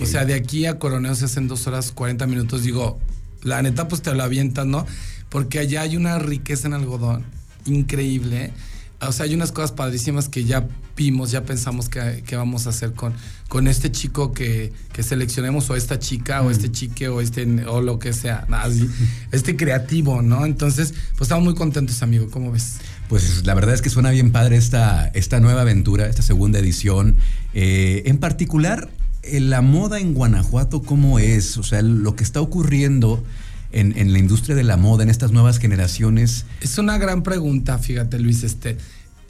O 0.00 0.06
sea, 0.06 0.26
de 0.26 0.34
aquí 0.34 0.66
a 0.66 0.78
Coroneo 0.78 1.14
se 1.14 1.24
hacen 1.24 1.48
dos 1.48 1.66
horas 1.66 1.92
40 1.92 2.26
minutos. 2.26 2.62
Digo, 2.62 3.00
la 3.42 3.62
neta, 3.62 3.88
pues 3.88 4.02
te 4.02 4.14
lo 4.14 4.22
avientas, 4.22 4.66
¿no? 4.66 4.86
Porque 5.30 5.58
allá 5.58 5.82
hay 5.82 5.96
una 5.96 6.18
riqueza 6.18 6.68
en 6.68 6.74
algodón 6.74 7.24
increíble. 7.64 8.52
O 9.06 9.12
sea, 9.12 9.24
hay 9.24 9.34
unas 9.34 9.50
cosas 9.50 9.72
padrísimas 9.72 10.28
que 10.28 10.44
ya 10.44 10.68
vimos, 10.96 11.30
ya 11.30 11.44
pensamos 11.44 11.88
que, 11.88 12.22
vamos 12.32 12.66
a 12.66 12.70
hacer 12.70 12.92
con, 12.92 13.14
con 13.48 13.66
este 13.66 13.90
chico 13.90 14.32
que, 14.32 14.72
seleccionemos, 15.00 15.70
o 15.70 15.76
esta 15.76 15.98
chica, 15.98 16.42
o 16.42 16.50
este 16.50 16.70
chique, 16.70 17.08
o 17.08 17.22
este, 17.22 17.64
o 17.64 17.80
lo 17.80 17.98
que 17.98 18.12
sea, 18.12 18.46
así, 18.50 18.88
este 19.32 19.56
creativo, 19.56 20.20
¿no? 20.20 20.44
Entonces, 20.44 20.92
pues 21.12 21.22
estamos 21.22 21.44
muy 21.44 21.54
contentos, 21.54 22.02
amigo, 22.02 22.28
¿cómo 22.30 22.52
ves? 22.52 22.76
Pues 23.08 23.46
la 23.46 23.54
verdad 23.54 23.74
es 23.74 23.80
que 23.80 23.88
suena 23.88 24.10
bien 24.10 24.32
padre 24.32 24.56
esta, 24.56 25.06
esta 25.14 25.40
nueva 25.40 25.62
aventura, 25.62 26.06
esta 26.06 26.22
segunda 26.22 26.58
edición. 26.58 27.16
Eh, 27.54 28.02
en 28.04 28.18
particular, 28.18 28.90
eh, 29.22 29.40
la 29.40 29.62
moda 29.62 29.98
en 29.98 30.14
Guanajuato, 30.14 30.82
¿cómo 30.82 31.18
es? 31.18 31.56
O 31.56 31.62
sea, 31.62 31.82
lo 31.82 32.14
que 32.14 32.24
está 32.24 32.40
ocurriendo 32.40 33.24
en, 33.72 34.12
la 34.12 34.18
industria 34.18 34.54
de 34.54 34.64
la 34.64 34.76
moda, 34.76 35.02
en 35.02 35.10
estas 35.10 35.32
nuevas 35.32 35.58
generaciones? 35.58 36.44
Es 36.60 36.78
una 36.78 36.98
gran 36.98 37.22
pregunta, 37.22 37.78
fíjate 37.78 38.18
Luis, 38.18 38.42
este, 38.42 38.76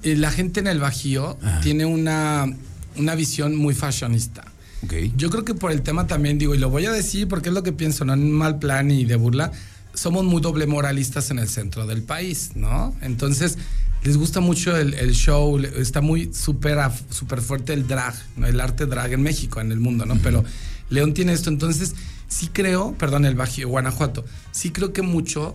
eh, 0.02 0.16
la 0.16 0.31
gente 0.31 0.60
en 0.60 0.66
el 0.66 0.81
Bajío 0.81 1.38
tiene 1.62 1.84
una, 1.84 2.46
una 2.96 3.14
visión 3.14 3.56
muy 3.56 3.75
fashionista. 3.75 4.44
Yo 5.16 5.28
creo 5.28 5.44
que 5.44 5.54
por 5.54 5.72
el 5.72 5.82
tema 5.82 6.06
también 6.06 6.38
digo, 6.38 6.54
y 6.54 6.58
lo 6.58 6.70
voy 6.70 6.87
a 6.87 6.92
decir 6.92 7.28
porque 7.28 7.50
es 7.50 7.54
lo 7.54 7.62
que 7.62 7.72
pienso, 7.72 8.04
no 8.04 8.14
en 8.14 8.31
mal 8.32 8.58
plan 8.58 8.90
y 8.90 9.04
de 9.04 9.16
burla, 9.16 9.52
somos 9.92 10.25
muy 10.25 10.40
doble 10.40 10.66
moralistas 10.66 11.31
en 11.31 11.38
el 11.38 11.48
centro 11.48 11.87
del 11.87 12.02
país, 12.02 12.52
¿no? 12.54 12.94
Entonces, 13.02 13.58
les 14.02 14.16
gusta 14.16 14.40
mucho 14.40 14.76
el, 14.76 15.12
show, 15.12 15.58
está 15.58 16.00
muy 16.00 16.32
súper 16.32 16.78
super 17.10 17.42
fuerte 17.42 17.75
el 17.75 17.87
drag, 17.87 18.14
el 18.42 18.59
arte 18.61 18.87
drag 18.87 19.12
en 19.12 19.23
México, 19.23 19.61
en 19.61 19.73
el 19.73 19.80
mundo, 19.80 20.06
¿no? 20.06 20.16
Pero 20.23 20.42
León 20.88 21.12
tiene 21.12 21.32
esto, 21.32 21.50
entonces 21.50 21.94
sí 22.30 22.49
creo, 22.50 22.94
perdón, 22.94 23.26
el 23.26 23.34
Bajío, 23.34 23.68
Guanajuato, 23.68 24.25
sí 24.52 24.70
creo 24.70 24.94
que 24.94 25.02
mucho 25.02 25.54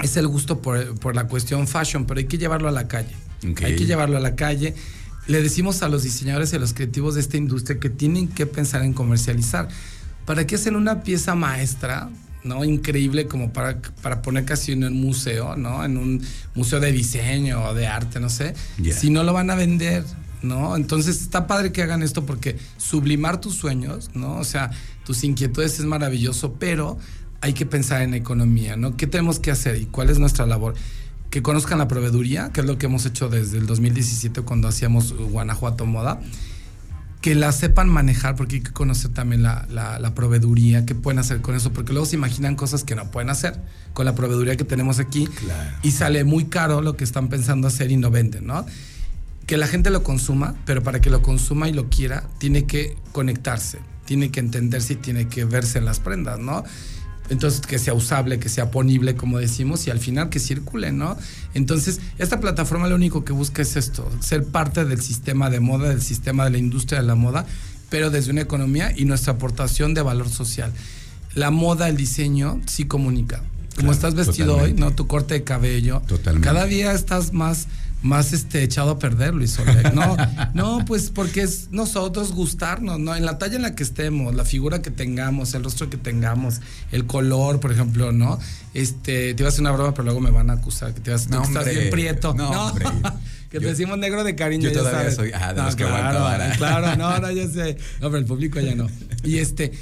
es 0.00 0.16
el 0.16 0.26
gusto 0.26 0.60
por, 0.60 1.14
la 1.14 1.28
cuestión 1.28 1.68
fashion, 1.68 2.06
pero 2.06 2.18
hay 2.18 2.26
que 2.26 2.38
llevarlo 2.38 2.68
a 2.68 2.72
la 2.72 2.88
calle. 2.88 3.14
Hay 3.62 3.76
que 3.76 3.86
llevarlo 3.86 4.16
a 4.16 4.20
la 4.20 4.34
calle. 4.34 4.74
Le 5.26 5.42
decimos 5.42 5.82
a 5.82 5.88
los 5.88 6.02
diseñadores 6.02 6.52
y 6.52 6.56
a 6.56 6.58
los 6.58 6.72
creativos 6.74 7.14
de 7.14 7.20
esta 7.20 7.36
industria 7.36 7.78
que 7.78 7.90
tienen 7.90 8.26
que 8.26 8.46
pensar 8.46 8.82
en 8.82 8.94
comercializar. 8.94 9.68
¿Para 10.24 10.46
qué 10.46 10.56
hacen 10.56 10.74
una 10.74 11.02
pieza 11.02 11.34
maestra? 11.34 12.10
¿no? 12.42 12.64
Increíble 12.64 13.28
como 13.28 13.52
para, 13.52 13.80
para 14.00 14.22
poner 14.22 14.44
casi 14.44 14.72
en 14.72 14.84
un 14.84 15.00
museo, 15.00 15.56
¿no? 15.56 15.84
En 15.84 15.96
un 15.96 16.22
museo 16.54 16.80
de 16.80 16.90
diseño 16.90 17.62
o 17.64 17.74
de 17.74 17.86
arte, 17.86 18.18
no 18.18 18.28
sé. 18.30 18.54
Si 18.92 19.10
no 19.10 19.22
lo 19.22 19.32
van 19.32 19.50
a 19.50 19.54
vender, 19.54 20.04
¿no? 20.42 20.74
Entonces 20.76 21.20
está 21.20 21.46
padre 21.46 21.70
que 21.72 21.82
hagan 21.82 22.02
esto 22.02 22.26
porque 22.26 22.58
sublimar 22.76 23.40
tus 23.40 23.54
sueños, 23.54 24.10
¿no? 24.14 24.36
O 24.36 24.44
sea, 24.44 24.70
tus 25.04 25.24
inquietudes 25.24 25.78
es 25.78 25.84
maravilloso, 25.84 26.54
pero 26.54 26.98
hay 27.40 27.54
que 27.54 27.66
pensar 27.66 28.02
en 28.02 28.14
economía, 28.14 28.76
¿no? 28.76 28.96
¿Qué 28.96 29.06
tenemos 29.06 29.38
que 29.40 29.50
hacer 29.50 29.76
y 29.76 29.86
cuál 29.86 30.10
es 30.10 30.18
nuestra 30.18 30.46
labor? 30.46 30.74
Que 31.28 31.42
conozcan 31.42 31.78
la 31.78 31.88
proveeduría, 31.88 32.50
que 32.52 32.60
es 32.60 32.66
lo 32.66 32.78
que 32.78 32.86
hemos 32.86 33.04
hecho 33.04 33.28
desde 33.28 33.58
el 33.58 33.66
2017 33.66 34.42
cuando 34.42 34.68
hacíamos 34.68 35.12
Guanajuato 35.12 35.84
Moda, 35.84 36.20
que 37.22 37.34
la 37.36 37.52
sepan 37.52 37.88
manejar, 37.88 38.36
porque 38.36 38.56
hay 38.56 38.62
que 38.62 38.72
conocer 38.72 39.12
también 39.12 39.42
la, 39.42 39.66
la, 39.70 40.14
proveeduría, 40.14 40.84
qué 40.84 40.94
pueden 40.94 41.20
hacer 41.20 41.40
con 41.40 41.54
eso, 41.54 41.72
porque 41.72 41.92
luego 41.92 42.04
se 42.04 42.16
imaginan 42.16 42.56
cosas 42.56 42.82
que 42.82 42.96
no 42.96 43.10
pueden 43.10 43.30
hacer 43.30 43.60
con 43.92 44.06
la 44.06 44.14
proveeduría 44.14 44.56
que 44.56 44.64
tenemos 44.64 44.98
aquí 44.98 45.28
y 45.82 45.92
sale 45.92 46.24
muy 46.24 46.46
caro 46.46 46.82
lo 46.82 46.96
que 46.96 47.04
están 47.04 47.28
pensando 47.28 47.68
hacer 47.68 47.92
y 47.92 47.96
no 47.96 48.10
venden, 48.10 48.46
¿no? 48.46 48.66
Que 49.46 49.56
la 49.56 49.68
gente 49.68 49.90
lo 49.90 50.02
consuma, 50.02 50.54
pero 50.64 50.82
para 50.82 51.00
que 51.00 51.10
lo 51.10 51.22
consuma 51.22 51.68
y 51.68 51.72
lo 51.72 51.88
quiera, 51.88 52.24
tiene 52.38 52.64
que 52.66 52.96
conectarse, 53.12 53.78
tiene 54.04 54.30
que 54.30 54.40
entenderse 54.40 54.94
y 54.94 54.96
tiene 54.96 55.28
que 55.28 55.44
verse 55.44 55.78
en 55.78 55.84
las 55.84 56.00
prendas, 56.00 56.38
¿no? 56.38 56.64
Entonces, 57.30 57.60
que 57.60 57.78
sea 57.78 57.94
usable, 57.94 58.38
que 58.38 58.48
sea 58.48 58.70
ponible, 58.70 59.14
como 59.14 59.38
decimos, 59.38 59.86
y 59.86 59.90
al 59.90 60.00
final 60.00 60.28
que 60.28 60.38
circule, 60.38 60.92
¿no? 60.92 61.16
Entonces, 61.54 62.00
esta 62.18 62.40
plataforma 62.40 62.88
lo 62.88 62.94
único 62.94 63.24
que 63.24 63.32
busca 63.32 63.62
es 63.62 63.76
esto, 63.76 64.10
ser 64.20 64.44
parte 64.44 64.84
del 64.84 65.00
sistema 65.00 65.48
de 65.48 65.60
moda, 65.60 65.88
del 65.88 66.02
sistema 66.02 66.44
de 66.44 66.50
la 66.50 66.58
industria 66.58 67.00
de 67.00 67.06
la 67.06 67.14
moda, 67.14 67.46
pero 67.88 68.10
desde 68.10 68.32
una 68.32 68.40
economía 68.40 68.92
y 68.96 69.04
nuestra 69.04 69.34
aportación 69.34 69.94
de 69.94 70.02
valor 70.02 70.28
social. 70.28 70.72
La 71.34 71.50
moda, 71.50 71.88
el 71.88 71.96
diseño, 71.96 72.60
sí 72.66 72.84
comunica. 72.84 73.42
como 73.76 73.92
estás 73.92 74.14
vestido 74.14 74.56
hoy, 74.56 74.74
¿no? 74.74 74.90
Tu 74.90 75.06
corte 75.06 75.34
de 75.34 75.44
cabello. 75.44 76.02
Totalmente. 76.06 76.46
Cada 76.46 76.66
día 76.66 76.92
estás 76.92 77.32
más 77.32 77.68
más 78.02 78.32
este 78.32 78.62
echado 78.62 78.90
a 78.90 78.98
perder, 78.98 79.34
Luis 79.34 79.58
Oleg. 79.58 79.94
No, 79.94 80.16
no, 80.54 80.84
pues 80.84 81.10
porque 81.10 81.42
es 81.42 81.70
nosotros 81.70 82.32
gustarnos, 82.32 82.98
¿no? 82.98 83.14
En 83.14 83.24
la 83.24 83.38
talla 83.38 83.56
en 83.56 83.62
la 83.62 83.74
que 83.74 83.82
estemos, 83.82 84.34
la 84.34 84.44
figura 84.44 84.82
que 84.82 84.90
tengamos, 84.90 85.54
el 85.54 85.64
rostro 85.64 85.88
que 85.88 85.96
tengamos, 85.96 86.60
el 86.90 87.06
color, 87.06 87.60
por 87.60 87.72
ejemplo, 87.72 88.12
¿no? 88.12 88.38
Este, 88.74 89.34
te 89.34 89.42
iba 89.42 89.48
a 89.48 89.50
hacer 89.50 89.60
una 89.60 89.72
broma, 89.72 89.92
pero 89.92 90.04
luego 90.04 90.20
me 90.20 90.30
van 90.30 90.50
a 90.50 90.54
acusar 90.54 90.94
que 90.94 91.00
te 91.00 91.10
vas, 91.10 91.28
no, 91.28 91.42
que 91.42 91.48
estás 91.48 91.68
bien 91.68 91.90
prieto. 91.90 92.34
No, 92.34 92.52
no. 92.52 92.66
hombre. 92.68 92.86
que 93.50 93.60
te 93.60 93.66
decimos 93.66 93.98
negro 93.98 94.24
de 94.24 94.34
cariño. 94.34 94.64
Yo 94.64 94.70
ya 94.70 94.78
todavía 94.78 95.00
sabes. 95.00 95.14
soy, 95.14 95.30
ah, 95.34 95.52
de 95.52 95.60
no, 95.60 95.66
los 95.66 95.76
que 95.76 95.84
claro, 95.84 96.18
ahora. 96.20 96.56
Claro, 96.56 96.96
no, 96.96 97.18
no, 97.18 97.30
ya 97.30 97.48
sé. 97.48 97.76
No, 98.00 98.08
pero 98.08 98.18
el 98.18 98.24
público 98.24 98.60
ya 98.60 98.74
no. 98.74 98.88
Y 99.24 99.38
este, 99.38 99.72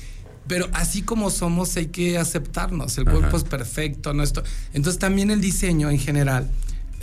pero 0.47 0.69
así 0.73 1.03
como 1.03 1.31
somos 1.31 1.77
hay 1.77 1.87
que 1.87 2.19
aceptarnos. 2.19 2.99
El 2.99 3.05
cuerpo 3.05 3.29
Ajá. 3.29 3.37
es 3.37 3.45
perfecto, 3.45 4.13
¿no? 4.13 4.25
Esto. 4.25 4.43
Entonces 4.75 4.99
también 4.99 5.31
el 5.31 5.41
diseño 5.41 5.89
en 5.91 5.99
general, 5.99 6.51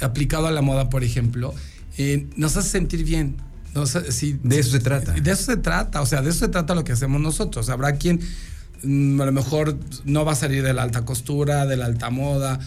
aplicado 0.01 0.48
a 0.48 0.51
la 0.51 0.62
moda, 0.62 0.89
por 0.89 1.04
ejemplo, 1.04 1.54
eh, 1.98 2.27
nos 2.36 2.58
hace 2.58 2.70
sentir 2.70 3.04
bien. 3.04 3.38
Nos 3.74 3.94
De 3.94 4.60
eso 4.60 4.72
se 4.72 4.80
trata. 4.80 5.13
De 5.13 5.32
eso 5.32 5.44
se 5.44 5.58
trata, 5.58 6.01
o 6.01 6.06
sea, 6.06 6.22
de 6.22 6.30
eso 6.30 6.39
se 6.39 6.48
trata 6.48 6.74
lo 6.74 6.84
que 6.84 6.94
hacemos 6.94 7.22
nosotros. 7.22 7.70
Habrá 7.70 7.94
quien 7.94 8.20
mm, 8.84 9.22
a 9.22 9.25
lo 9.25 9.32
mejor 9.32 9.77
no 10.06 10.25
va 10.25 10.32
a 10.32 10.36
salir 10.36 10.63
de 10.63 10.74
la 10.74 10.84
alta 10.84 11.06
costura, 11.06 11.66
de 11.66 11.77
la 11.77 11.86
alta 11.86 12.10
moda, 12.10 12.60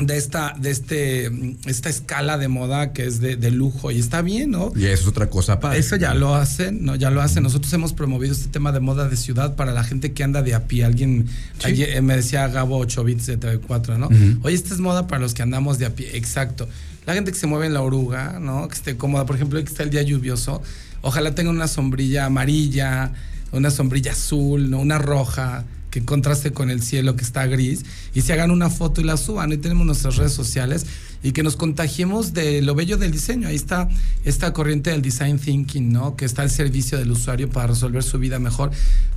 de 0.00 0.16
esta, 0.16 0.54
de 0.58 0.70
este, 0.70 1.30
mm, 1.30 1.56
esta 1.66 1.88
escala 1.88 2.36
de 2.36 2.48
moda 2.48 2.92
que 2.92 3.06
es 3.06 3.20
de, 3.20 3.36
de 3.36 3.50
lujo 3.50 3.90
y 3.92 3.98
está 4.00 4.22
bien, 4.22 4.50
¿no? 4.50 4.72
Y 4.74 4.86
eso 4.86 5.02
es 5.02 5.06
otra 5.08 5.30
cosa 5.30 5.54
aparte. 5.54 5.78
Eso 5.78 5.94
ya 5.96 6.14
lo 6.14 6.34
hacen, 6.34 6.84
¿no? 6.84 6.96
Ya 6.96 7.10
lo 7.10 7.20
hacen. 7.22 7.42
Nosotros 7.44 7.72
hemos 7.72 7.92
promovido 7.92 8.32
este 8.32 8.48
tema 8.48 8.72
de 8.72 8.80
moda 8.80 9.08
de 9.08 9.16
ciudad 9.16 9.54
para 9.54 9.72
la 9.72 9.84
gente 9.84 10.12
que 10.12 10.24
anda 10.24 10.42
de 10.42 10.54
a 10.54 10.64
pie. 10.64 10.84
Alguien 10.84 11.26
Sí. 11.58 11.66
ayer, 11.68 11.90
eh, 11.90 12.02
me 12.02 12.16
decía 12.16 12.48
Gabo 12.48 12.76
8 12.78 13.04
bits 13.04 13.26
de 13.26 13.38
TV4, 13.38 13.96
¿no? 13.98 14.08
Oye, 14.42 14.54
esta 14.56 14.74
es 14.74 14.80
moda 14.80 15.06
para 15.06 15.20
los 15.20 15.32
que 15.34 15.42
andamos 15.42 15.78
de 15.78 15.86
a 15.86 15.90
pie. 15.94 16.16
Exacto. 16.16 16.68
La 17.06 17.14
gente 17.14 17.30
que 17.30 17.38
se 17.38 17.46
mueve 17.46 17.66
en 17.66 17.74
la 17.74 17.82
oruga, 17.82 18.38
¿no? 18.40 18.66
Que 18.66 18.74
esté 18.74 18.96
cómoda. 18.96 19.26
Por 19.26 19.36
ejemplo, 19.36 19.58
hoy 19.58 19.64
que 19.64 19.70
está 19.70 19.82
el 19.82 19.90
día 19.90 20.02
lluvioso, 20.02 20.62
ojalá 21.02 21.34
tenga 21.34 21.50
una 21.50 21.68
sombrilla 21.68 22.24
amarilla, 22.24 23.12
una 23.52 23.70
sombrilla 23.70 24.12
azul, 24.12 24.70
¿no? 24.70 24.80
Una 24.80 24.98
roja 24.98 25.64
que 25.94 26.04
contraste 26.04 26.50
con 26.52 26.70
el 26.70 26.82
cielo 26.82 27.14
que 27.14 27.22
está 27.22 27.46
gris 27.46 27.84
y 28.14 28.22
se 28.22 28.32
hagan 28.32 28.50
una 28.50 28.68
foto 28.68 29.00
y 29.00 29.04
la 29.04 29.16
suban. 29.16 29.52
Hoy 29.52 29.58
tenemos 29.58 29.86
nuestras 29.86 30.16
redes 30.16 30.32
sociales 30.32 30.86
y 31.22 31.30
que 31.30 31.44
nos 31.44 31.54
contagiemos 31.54 32.34
de 32.34 32.62
lo 32.62 32.74
bello 32.74 32.96
del 32.96 33.12
diseño. 33.12 33.46
Ahí 33.46 33.54
está 33.54 33.88
esta 34.24 34.52
corriente 34.52 34.90
del 34.90 35.02
design 35.02 35.38
thinking, 35.38 35.92
¿no? 35.92 36.16
Que 36.16 36.24
está 36.24 36.42
al 36.42 36.50
servicio 36.50 36.98
del 36.98 37.12
usuario 37.12 37.48
para 37.48 37.68
resolver 37.68 38.02
su 38.02 38.18
vida 38.18 38.40
mejor. 38.40 38.72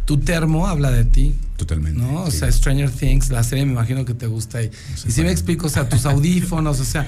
Tu 0.05 0.19
termo 0.19 0.67
habla 0.67 0.91
de 0.91 1.03
ti, 1.03 1.33
Totalmente. 1.55 1.99
¿no? 1.99 2.25
O 2.25 2.29
sí. 2.31 2.37
sea, 2.37 2.51
Stranger 2.51 2.91
Things, 2.91 3.31
la 3.31 3.43
serie 3.43 3.65
me 3.65 3.71
imagino 3.71 4.05
que 4.05 4.13
te 4.13 4.27
gusta. 4.27 4.61
Y, 4.61 4.69
y 5.07 5.11
si 5.11 5.23
me 5.23 5.31
explico, 5.31 5.65
o 5.65 5.69
sea, 5.69 5.89
tus 5.89 6.05
audífonos, 6.05 6.79
o 6.79 6.85
sea, 6.85 7.07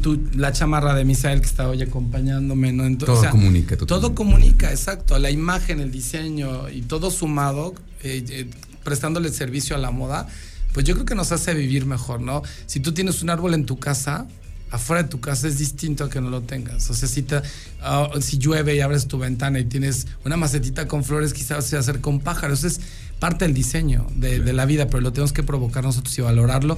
tu- 0.00 0.18
la 0.34 0.50
chamarra 0.50 0.94
de 0.94 1.04
Misael 1.04 1.42
que 1.42 1.46
está 1.46 1.68
hoy 1.68 1.82
acompañándome, 1.82 2.72
¿no? 2.72 2.96
Todo 2.96 3.18
o 3.18 3.20
sea, 3.20 3.28
comunica, 3.30 3.76
Todo 3.76 3.86
totalmente. 4.00 4.14
comunica, 4.16 4.70
exacto. 4.70 5.18
La 5.18 5.30
imagen, 5.30 5.78
el 5.80 5.90
diseño 5.92 6.70
y 6.70 6.80
todo 6.80 7.10
sumado, 7.10 7.74
eh, 8.02 8.24
eh, 8.30 8.50
prestándole 8.84 9.30
servicio 9.30 9.74
a 9.74 9.78
la 9.78 9.90
moda, 9.90 10.28
pues 10.72 10.86
yo 10.86 10.94
creo 10.94 11.06
que 11.06 11.14
nos 11.14 11.32
hace 11.32 11.54
vivir 11.54 11.86
mejor, 11.86 12.20
¿no? 12.20 12.42
Si 12.66 12.80
tú 12.80 12.92
tienes 12.92 13.22
un 13.22 13.30
árbol 13.30 13.54
en 13.54 13.64
tu 13.66 13.78
casa, 13.78 14.26
afuera 14.70 15.04
de 15.04 15.08
tu 15.08 15.20
casa 15.20 15.46
es 15.46 15.58
distinto 15.58 16.04
a 16.04 16.10
que 16.10 16.20
no 16.20 16.30
lo 16.30 16.42
tengas. 16.42 16.90
O 16.90 16.94
sea, 16.94 17.08
si, 17.08 17.22
te- 17.22 17.42
ah, 17.80 18.08
si 18.20 18.38
llueve 18.38 18.74
y 18.74 18.80
abres 18.80 19.06
tu 19.06 19.18
ventana 19.18 19.60
y 19.60 19.64
tienes 19.64 20.08
una 20.24 20.36
macetita 20.36 20.88
con 20.88 21.04
flores, 21.04 21.32
quizás 21.32 21.64
se 21.64 21.76
acerca 21.76 22.10
un 22.10 22.18
pájaro. 22.20 22.54
Eso 22.54 22.66
es 22.66 22.80
parte 23.20 23.44
del 23.44 23.54
diseño 23.54 24.06
de, 24.16 24.40
de 24.40 24.52
la 24.52 24.66
vida, 24.66 24.86
pero 24.88 25.00
lo 25.00 25.12
tenemos 25.12 25.32
que 25.32 25.44
provocar 25.44 25.84
nosotros 25.84 26.18
y 26.18 26.22
valorarlo. 26.22 26.76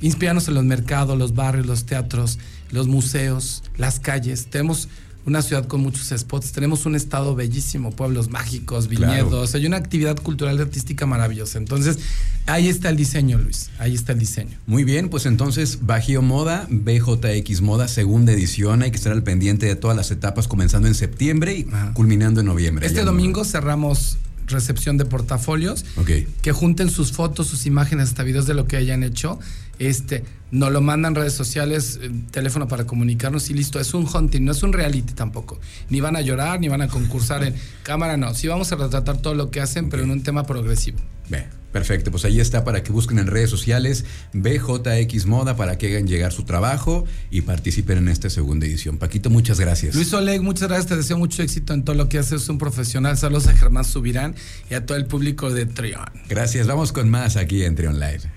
Inspirarnos 0.00 0.48
en 0.48 0.54
los 0.54 0.64
mercados, 0.64 1.16
los 1.16 1.34
barrios, 1.36 1.66
los 1.66 1.86
teatros, 1.86 2.38
los 2.70 2.88
museos, 2.88 3.62
las 3.76 4.00
calles. 4.00 4.46
Tenemos 4.50 4.88
una 5.26 5.42
ciudad 5.42 5.66
con 5.66 5.80
muchos 5.80 6.08
spots, 6.16 6.52
tenemos 6.52 6.86
un 6.86 6.94
estado 6.94 7.34
bellísimo, 7.34 7.90
pueblos 7.90 8.30
mágicos, 8.30 8.86
Claro. 8.88 9.12
viñedos, 9.12 9.54
hay 9.54 9.66
una 9.66 9.76
actividad 9.76 10.16
cultural 10.22 10.56
y 10.58 10.62
artística 10.62 11.04
maravillosa. 11.04 11.58
Entonces, 11.58 11.98
ahí 12.46 12.68
está 12.68 12.88
el 12.90 12.96
diseño, 12.96 13.38
Luis, 13.38 13.70
ahí 13.78 13.94
está 13.94 14.12
el 14.12 14.18
diseño. 14.20 14.56
Muy 14.66 14.84
bien, 14.84 15.08
pues 15.08 15.26
entonces 15.26 15.80
Bajío 15.82 16.22
Moda, 16.22 16.66
BJX 16.70 17.60
Moda, 17.60 17.88
segunda 17.88 18.32
edición. 18.32 18.82
Hay 18.82 18.90
que 18.90 18.96
estar 18.96 19.12
al 19.12 19.22
pendiente 19.24 19.66
de 19.66 19.76
todas 19.76 19.96
las 19.96 20.10
etapas, 20.10 20.46
comenzando 20.48 20.86
en 20.88 20.94
septiembre 20.94 21.58
y 21.58 21.66
Ajá. 21.72 21.92
culminando 21.94 22.40
en 22.40 22.46
noviembre. 22.46 22.86
Este 22.86 23.02
domingo 23.02 23.44
cerramos 23.44 24.18
recepción 24.46 24.96
de 24.96 25.04
portafolios. 25.04 25.84
Ok. 25.96 26.10
que 26.40 26.52
junten 26.52 26.88
sus 26.88 27.10
fotos, 27.10 27.48
sus 27.48 27.66
imágenes, 27.66 28.10
hasta 28.10 28.22
videos 28.22 28.46
de 28.46 28.54
lo 28.54 28.68
que 28.68 28.76
hayan 28.76 29.02
hecho. 29.02 29.40
Este, 29.78 30.24
nos 30.50 30.72
lo 30.72 30.80
mandan 30.80 31.14
redes 31.14 31.32
sociales, 31.32 31.98
eh, 32.00 32.10
teléfono 32.30 32.68
para 32.68 32.86
comunicarnos 32.86 33.50
y 33.50 33.54
listo. 33.54 33.80
Es 33.80 33.94
un 33.94 34.06
hunting, 34.06 34.42
no 34.42 34.52
es 34.52 34.62
un 34.62 34.72
reality 34.72 35.12
tampoco. 35.12 35.58
Ni 35.90 36.00
van 36.00 36.16
a 36.16 36.20
llorar, 36.20 36.60
ni 36.60 36.68
van 36.68 36.82
a 36.82 36.88
concursar 36.88 37.44
en 37.44 37.54
cámara, 37.82 38.16
no. 38.16 38.32
Sí 38.34 38.48
vamos 38.48 38.72
a 38.72 38.76
retratar 38.76 39.18
todo 39.18 39.34
lo 39.34 39.50
que 39.50 39.60
hacen, 39.60 39.90
pero 39.90 40.04
en 40.04 40.10
un 40.10 40.22
tema 40.22 40.46
progresivo. 40.46 40.98
Ve, 41.28 41.44
perfecto, 41.72 42.12
pues 42.12 42.24
ahí 42.24 42.38
está 42.38 42.62
para 42.62 42.84
que 42.84 42.92
busquen 42.92 43.18
en 43.18 43.26
redes 43.26 43.50
sociales 43.50 44.04
BJX 44.32 45.26
Moda 45.26 45.56
para 45.56 45.76
que 45.76 45.88
hagan 45.88 46.06
llegar 46.06 46.32
su 46.32 46.44
trabajo 46.44 47.04
y 47.30 47.40
participen 47.40 47.98
en 47.98 48.08
esta 48.08 48.30
segunda 48.30 48.66
edición. 48.66 48.98
Paquito, 48.98 49.28
muchas 49.28 49.58
gracias. 49.58 49.96
Luis 49.96 50.12
Oleg, 50.12 50.40
muchas 50.42 50.68
gracias, 50.68 50.86
te 50.86 50.96
deseo 50.96 51.18
mucho 51.18 51.42
éxito 51.42 51.74
en 51.74 51.84
todo 51.84 51.96
lo 51.96 52.08
que 52.08 52.18
haces, 52.18 52.42
es 52.42 52.48
un 52.48 52.58
profesional. 52.58 53.18
Saludos 53.18 53.48
a 53.48 53.56
Germán 53.56 53.84
Subirán 53.84 54.36
y 54.70 54.74
a 54.74 54.86
todo 54.86 54.96
el 54.96 55.06
público 55.06 55.50
de 55.52 55.66
Trión. 55.66 56.06
Gracias, 56.28 56.68
vamos 56.68 56.92
con 56.92 57.10
más 57.10 57.36
aquí 57.36 57.64
en 57.64 57.74
Trion 57.74 57.98
Live. 57.98 58.30